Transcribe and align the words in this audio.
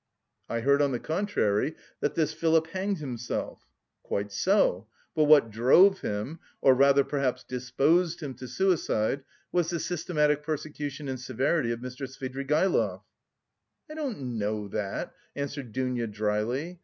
"I 0.49 0.61
heard, 0.61 0.81
on 0.81 0.93
the 0.93 0.99
contrary, 0.99 1.75
that 1.99 2.15
this 2.15 2.33
Philip 2.33 2.65
hanged 2.71 2.97
himself." 2.97 3.67
"Quite 4.01 4.31
so, 4.31 4.87
but 5.13 5.25
what 5.25 5.51
drove 5.51 5.99
him, 6.01 6.39
or 6.59 6.73
rather 6.73 7.03
perhaps 7.03 7.43
disposed 7.43 8.19
him, 8.23 8.33
to 8.37 8.47
suicide 8.47 9.23
was 9.51 9.69
the 9.69 9.79
systematic 9.79 10.41
persecution 10.41 11.07
and 11.07 11.19
severity 11.19 11.71
of 11.71 11.81
Mr. 11.81 12.09
Svidrigaïlov." 12.09 13.03
"I 13.91 13.93
don't 13.93 14.39
know 14.39 14.67
that," 14.69 15.13
answered 15.35 15.71
Dounia, 15.71 16.07
dryly. 16.07 16.79